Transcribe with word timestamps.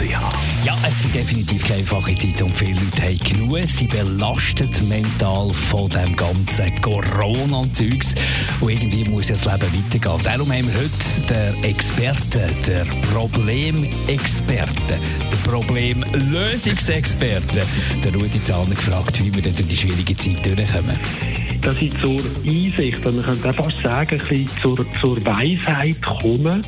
Ja, 0.00 0.28
es 0.84 1.04
ist 1.04 1.14
definitiv 1.14 1.62
keine 1.68 1.78
einfache 1.78 2.16
Zeit 2.16 2.42
und 2.42 2.50
viele 2.50 2.80
Leute 2.80 3.02
haben 3.02 3.16
genug. 3.18 3.64
Sie 3.64 3.86
belastet 3.86 4.82
mental 4.88 5.52
von 5.52 5.88
dem 5.88 6.16
ganzen 6.16 6.74
Corona-Zeugs. 6.82 8.16
Und 8.60 8.70
irgendwie 8.70 9.08
muss 9.08 9.28
ja 9.28 9.36
das 9.36 9.44
Leben 9.44 9.84
weitergehen. 9.84 10.20
Darum 10.24 10.50
haben 10.50 10.66
wir 10.66 10.74
heute 10.74 11.20
den 11.30 11.54
Experten, 11.70 12.50
der 12.66 12.84
Problemexperten, 13.12 14.74
den 14.88 15.00
Problemlösungsexperten, 15.44 17.62
den 18.04 18.14
Rudi 18.16 18.42
Zahner 18.42 18.74
gefragt, 18.74 19.22
wie 19.22 19.32
wir 19.32 19.42
durch 19.42 19.68
die 19.68 19.76
schwierige 19.76 20.16
Zeit 20.16 20.44
durchkommen. 20.44 20.98
dass 21.60 21.80
ich 21.80 21.96
zur 22.00 22.20
Einsicht, 22.44 23.06
und 23.06 23.14
man 23.16 23.24
könnte 23.24 23.50
auch 23.50 23.54
fast 23.54 23.78
sagen, 23.80 24.20
ein 24.20 24.28
bisschen 24.28 24.48
zur, 24.60 24.84
zur 25.00 25.24
Weisheit 25.24 26.02
komme, 26.02 26.62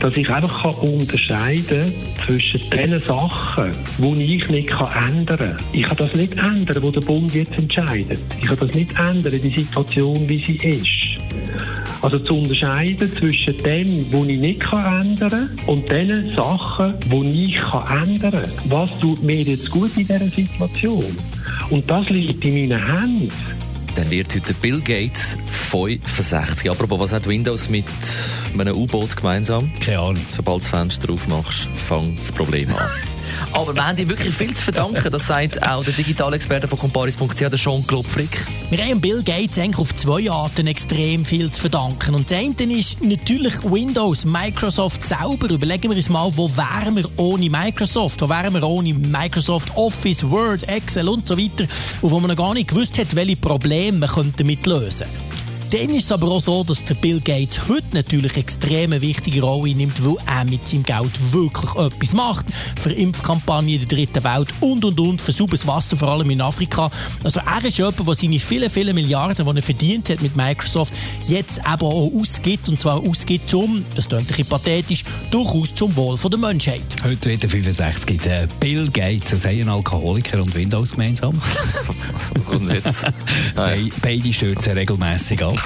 dass 0.00 0.16
ich 0.16 0.28
einfach 0.30 0.62
kann 0.62 0.88
unterscheiden 0.88 1.92
zwischen 2.24 2.60
den 2.70 3.00
Sachen, 3.00 3.72
die 3.98 4.36
ich 4.36 4.48
nicht 4.48 4.70
kann 4.70 5.08
ändern 5.08 5.38
kann. 5.38 5.56
Ich 5.72 5.82
kann 5.82 5.96
das 5.96 6.12
nicht 6.14 6.36
ändern, 6.36 6.82
wo 6.82 6.90
der 6.90 7.00
Bund 7.00 7.34
jetzt 7.34 7.56
entscheidet. 7.56 8.20
Ich 8.40 8.46
kann 8.46 8.58
das 8.58 8.72
nicht 8.74 8.90
ändern, 8.98 9.32
die 9.32 9.48
Situation, 9.48 10.28
wie 10.28 10.44
sie 10.44 10.56
ist. 10.56 11.16
Also 12.02 12.18
zu 12.18 12.38
unterscheiden 12.38 13.10
zwischen 13.16 13.56
dem, 13.58 13.86
was 14.12 14.28
ich 14.28 14.38
nicht 14.38 14.60
kann 14.60 15.02
ändern 15.02 15.50
und 15.66 15.90
den 15.90 16.30
Sachen, 16.30 16.94
die 17.10 17.44
ich 17.46 17.56
kann 17.56 18.08
ändern 18.08 18.30
kann. 18.30 18.50
Was 18.66 18.90
tut 19.00 19.22
mir 19.22 19.42
jetzt 19.42 19.70
gut 19.70 19.90
in 19.96 20.06
dieser 20.06 20.28
Situation? 20.28 21.04
Und 21.70 21.90
das 21.90 22.08
liegt 22.10 22.44
in 22.44 22.54
meinen 22.70 22.86
Händen. 22.86 23.32
Dann 23.96 24.10
wird 24.10 24.34
heute 24.34 24.52
Bill 24.52 24.80
Gates 24.80 25.38
65. 25.70 26.70
Apropos, 26.70 27.00
was 27.00 27.12
hat 27.12 27.26
Windows 27.26 27.70
mit 27.70 27.86
einem 28.56 28.76
U-Boot 28.76 29.16
gemeinsam? 29.16 29.70
Keine 29.80 30.00
Ahnung. 30.00 30.26
Sobald 30.32 30.58
du 30.58 30.60
das 30.60 30.68
Fenster 30.68 31.12
aufmachst, 31.12 31.66
fängt 31.88 32.20
das 32.20 32.30
Problem 32.30 32.68
an. 32.74 32.90
Aber 33.52 33.74
wir 33.74 33.86
haben 33.86 33.98
ihm 33.98 34.08
wirklich 34.08 34.34
viel 34.34 34.54
zu 34.54 34.64
verdanken. 34.64 35.10
Das 35.10 35.26
sagt 35.26 35.62
auch 35.62 35.84
der 35.84 35.92
Digitalexperte 35.92 36.68
von 36.68 36.78
comparis.ch, 36.78 37.38
der 37.38 37.50
Jean-Claude 37.52 38.08
Frick. 38.08 38.44
Wir 38.70 38.84
haben 38.84 39.00
Bill 39.00 39.22
Gates 39.22 39.58
eigentlich 39.58 39.78
auf 39.78 39.94
zwei 39.94 40.30
Arten 40.30 40.66
extrem 40.66 41.24
viel 41.24 41.50
zu 41.50 41.62
verdanken. 41.62 42.14
Und 42.14 42.30
das 42.30 42.38
eine 42.38 42.72
ist 42.72 43.02
natürlich 43.02 43.54
Windows, 43.62 44.24
Microsoft 44.24 45.06
selber. 45.06 45.50
Überlegen 45.50 45.90
wir 45.90 45.96
uns 45.96 46.08
mal, 46.08 46.30
wo 46.36 46.50
wären 46.56 46.96
wir 46.96 47.08
ohne 47.16 47.48
Microsoft? 47.48 48.20
Wo 48.22 48.28
wären 48.28 48.54
wir 48.54 48.62
ohne 48.62 48.94
Microsoft 48.94 49.76
Office, 49.76 50.28
Word, 50.28 50.68
Excel 50.68 51.08
und 51.08 51.28
so 51.28 51.38
weiter? 51.38 51.66
Und 52.02 52.10
wo 52.10 52.20
man 52.20 52.30
noch 52.30 52.36
gar 52.36 52.54
nicht 52.54 52.68
gewusst 52.68 52.98
hat, 52.98 53.14
welche 53.14 53.36
Probleme 53.36 53.98
man 53.98 54.34
damit 54.36 54.66
lösen 54.66 55.06
könnte. 55.06 55.25
Dann 55.76 55.90
ist 55.90 56.04
es 56.04 56.12
aber 56.12 56.28
auch 56.28 56.40
so, 56.40 56.64
dass 56.64 56.82
der 56.84 56.94
Bill 56.94 57.20
Gates 57.20 57.68
heute 57.68 57.84
natürlich 57.92 58.34
extrem 58.38 58.92
eine 58.92 59.02
wichtige 59.02 59.42
Rolle 59.42 59.74
nimmt, 59.74 60.02
weil 60.02 60.16
er 60.26 60.46
mit 60.46 60.66
seinem 60.66 60.84
Geld 60.84 61.10
wirklich 61.32 61.70
etwas 61.74 62.14
macht. 62.14 62.46
Für 62.80 62.92
Impfkampagnen 62.92 63.74
in 63.74 63.80
der 63.80 63.88
dritten 63.88 64.24
Welt 64.24 64.48
und 64.60 64.86
und 64.86 64.98
und, 64.98 65.20
für 65.20 65.32
sauberes 65.32 65.66
Wasser, 65.66 65.98
vor 65.98 66.08
allem 66.08 66.30
in 66.30 66.40
Afrika. 66.40 66.90
Also 67.22 67.40
er 67.40 67.62
ist 67.62 67.76
jemand, 67.76 68.08
der 68.08 68.14
seine 68.14 68.38
vielen, 68.38 68.70
vielen 68.70 68.94
Milliarden, 68.94 69.44
die 69.44 69.54
er 69.54 69.62
verdient 69.62 70.08
hat 70.08 70.22
mit 70.22 70.34
Microsoft, 70.34 70.94
jetzt 71.28 71.58
eben 71.58 71.82
auch 71.82 72.10
ausgibt. 72.18 72.70
Und 72.70 72.80
zwar 72.80 73.06
ausgibt 73.06 73.50
zum, 73.50 73.84
das 73.94 74.08
klingt 74.08 74.22
ein 74.22 74.26
bisschen 74.28 74.46
pathetisch, 74.46 75.04
durchaus 75.30 75.74
zum 75.74 75.94
Wohl 75.94 76.16
der 76.16 76.38
Menschheit. 76.38 76.80
Heute 77.04 77.28
wieder 77.28 77.50
65 77.50 78.22
der 78.22 78.46
Bill 78.60 78.88
Gates, 78.88 79.34
also 79.34 79.48
ein 79.48 79.68
Alkoholiker 79.68 80.40
und 80.40 80.54
Windows 80.54 80.92
gemeinsam. 80.92 81.34
Was 82.34 82.46
kommt 82.46 82.72
jetzt? 82.72 83.02
Be 83.54 83.90
beide 84.00 84.32
stürzen 84.32 84.72
regelmäßig 84.72 85.44
ab. 85.44 85.65